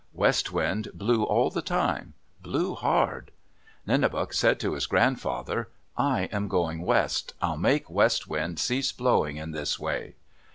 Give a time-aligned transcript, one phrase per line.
[0.15, 3.29] West Wind blew all the time—blew hard.
[3.87, 7.35] Nenebuc said to his grandfather, "I am going west.
[7.39, 10.15] I'll make West Wind cease blowing in this way."